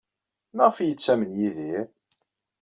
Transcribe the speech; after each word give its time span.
Maɣef 0.55 0.77
ay 0.77 0.87
yettamen 0.89 1.31
Yidir? 1.39 1.87